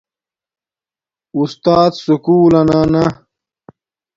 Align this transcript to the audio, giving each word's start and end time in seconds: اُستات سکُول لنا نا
اُستات 1.37 1.93
سکُول 2.03 2.53
لنا 2.67 2.79
نا 2.93 3.03